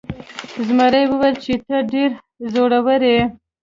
[0.65, 2.09] زمري وویل چې ته ډیر
[2.53, 3.21] زړور یې.